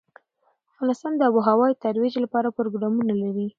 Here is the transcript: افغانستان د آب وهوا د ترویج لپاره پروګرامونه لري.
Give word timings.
افغانستان 0.73 1.13
د 1.15 1.21
آب 1.27 1.33
وهوا 1.35 1.67
د 1.71 1.75
ترویج 1.83 2.13
لپاره 2.23 2.55
پروګرامونه 2.57 3.13
لري. 3.23 3.45